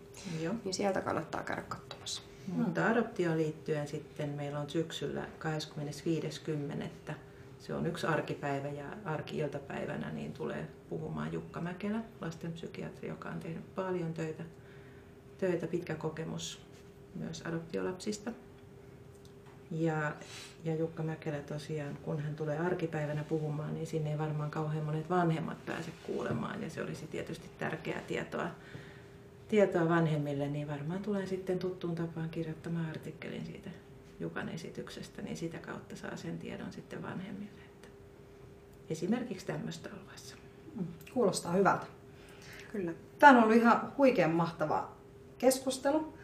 [0.42, 0.54] Joo.
[0.64, 2.22] Niin sieltä kannattaa käydä katsomassa.
[2.46, 5.26] Mutta adoptioon liittyen sitten meillä on syksyllä
[7.08, 7.12] 25.10.
[7.58, 13.74] Se on yksi arkipäivä ja arki-iltapäivänä niin tulee puhumaan Jukka Mäkelä, lastenpsykiatri, joka on tehnyt
[13.74, 14.44] paljon töitä
[15.40, 16.60] töitä, pitkä kokemus
[17.14, 18.32] myös adoptiolapsista.
[19.70, 20.12] Ja,
[20.64, 25.10] ja Jukka Mäkelä tosiaan, kun hän tulee arkipäivänä puhumaan, niin sinne ei varmaan kauhean monet
[25.10, 26.62] vanhemmat pääse kuulemaan.
[26.62, 28.46] Ja se olisi tietysti tärkeää tietoa,
[29.48, 33.70] tietoa vanhemmille, niin varmaan tulee sitten tuttuun tapaan kirjoittamaan artikkelin siitä
[34.20, 37.60] Jukan esityksestä, niin sitä kautta saa sen tiedon sitten vanhemmille.
[37.66, 37.88] Että
[38.90, 40.36] esimerkiksi tämmöistä olvassa.
[40.74, 41.86] Mm, kuulostaa hyvältä.
[42.72, 42.92] Kyllä.
[43.18, 44.90] Tämä on ollut ihan huikean mahtava
[45.38, 46.14] keskustelu.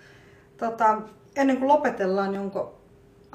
[0.57, 1.03] Tota,
[1.37, 2.81] ennen kuin lopetellaan, niin onko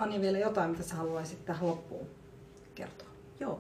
[0.02, 2.08] Ani vielä jotain, mitä sä haluaisit tähän loppuun
[2.76, 3.08] kertoa?
[3.40, 3.60] Joo,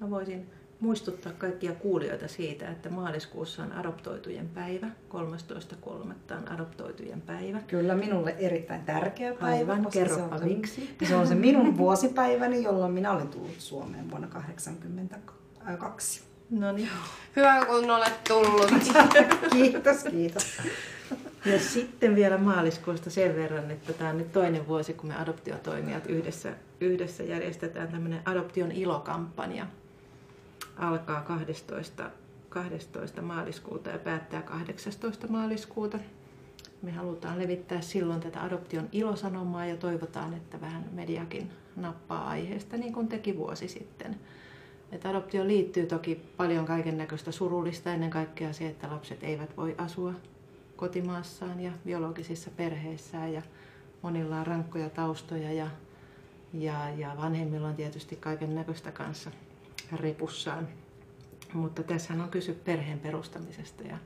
[0.00, 5.90] mä voisin muistuttaa kaikkia kuulijoita siitä, että maaliskuussa on adoptoitujen päivä, 13.3.
[6.36, 7.60] on adoptoitujen päivä.
[7.66, 9.72] Kyllä, minulle erittäin tärkeä päivä.
[9.72, 10.96] Aivan, kerropa se on miksi.
[11.08, 16.22] Se on se minun vuosipäiväni, jolloin minä olin tullut Suomeen vuonna 1982.
[16.50, 16.88] No niin.
[17.36, 18.72] Hyvä, kun olet tullut.
[19.52, 20.58] kiitos, kiitos.
[21.46, 26.06] Ja sitten vielä maaliskuusta sen verran, että tämä on nyt toinen vuosi, kun me adoptiotoimijat
[26.06, 29.66] yhdessä, yhdessä järjestetään tämmöinen Adoption ilokampanja.
[30.76, 32.10] Alkaa 12,
[32.48, 35.98] 12 maaliskuuta ja päättää 18 maaliskuuta.
[36.82, 42.92] Me halutaan levittää silloin tätä adoption ilosanomaa ja toivotaan, että vähän mediakin nappaa aiheesta niin
[42.92, 44.16] kuin teki vuosi sitten.
[44.92, 49.74] Että adoptio liittyy toki paljon kaiken näköistä surullista, ennen kaikkea se, että lapset eivät voi
[49.78, 50.14] asua
[50.78, 53.42] kotimaassaan ja biologisissa perheissään ja
[54.02, 55.70] monilla on rankkoja taustoja ja,
[56.52, 59.30] ja, ja vanhemmilla on tietysti kaiken näköistä kanssa
[59.92, 60.68] repussaan.
[61.52, 63.98] Mutta tässä on kysy perheen perustamisesta ja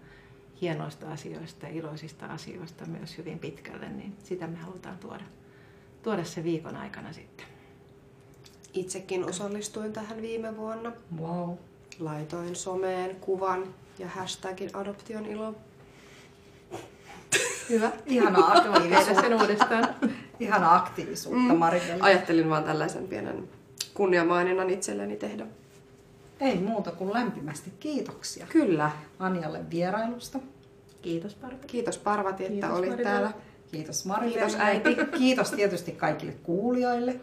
[0.60, 5.24] hienoista asioista ja iloisista asioista myös hyvin pitkälle, niin sitä me halutaan tuoda,
[6.02, 7.46] tuoda se viikon aikana sitten.
[8.74, 10.92] Itsekin osallistuin tähän viime vuonna.
[11.20, 11.50] Wow.
[11.98, 15.54] Laitoin someen kuvan ja hashtagin adoption ilo
[17.68, 17.90] Hyvä.
[18.06, 19.22] Ihana aktiivisuutta.
[19.22, 19.88] sen uudestaan.
[20.40, 21.62] Ihana aktiivisuutta, mm.
[22.00, 23.48] Ajattelin vaan tällaisen pienen
[23.94, 25.46] kunniamaininnan itselleni tehdä.
[26.40, 28.46] Ei muuta kuin lämpimästi kiitoksia.
[28.48, 28.90] Kyllä.
[29.18, 30.38] Anjalle vierailusta.
[31.02, 31.66] Kiitos Parvati.
[31.66, 33.04] Kiitos Parvati, että Kiitos, olit Maribel.
[33.04, 33.32] täällä.
[33.72, 34.40] Kiitos Marilelle.
[34.40, 34.96] Kiitos äiti.
[35.18, 37.20] Kiitos tietysti kaikille kuulijoille.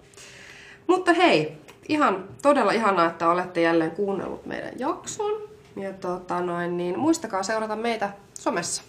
[0.88, 1.58] Mutta hei,
[1.90, 5.42] ihan todella ihanaa, että olette jälleen kuunnellut meidän jakson.
[5.76, 8.84] Ja tota noin, niin muistakaa seurata meitä somessa.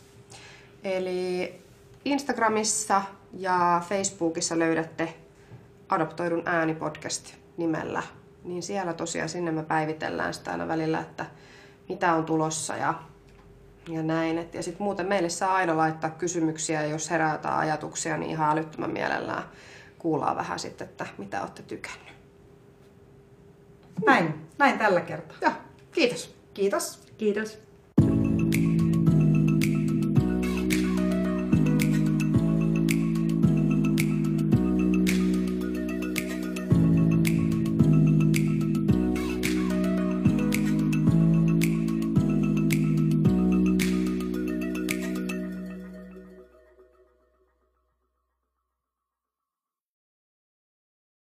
[0.84, 1.54] Eli
[2.04, 3.02] Instagramissa
[3.32, 5.14] ja Facebookissa löydätte
[5.88, 8.02] Adoptoidun ääni podcast nimellä.
[8.44, 11.26] Niin siellä tosiaan sinne me päivitellään sitä aina välillä, että
[11.88, 12.94] mitä on tulossa ja,
[13.88, 14.38] ja näin.
[14.38, 18.50] Et, ja sitten muuten meille saa aina laittaa kysymyksiä, jos herää jotain ajatuksia, niin ihan
[18.50, 19.42] älyttömän mielellään
[19.98, 22.14] kuullaan vähän sitten, että mitä olette tykännyt.
[24.06, 25.36] Näin, näin tällä kertaa.
[25.40, 25.52] Joo,
[25.92, 26.36] kiitos.
[26.54, 27.00] Kiitos.
[27.18, 27.69] Kiitos.